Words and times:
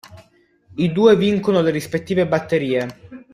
I 0.77 0.91
due 0.91 1.15
vincono 1.15 1.61
le 1.61 1.69
rispettive 1.69 2.25
batterie. 2.27 2.87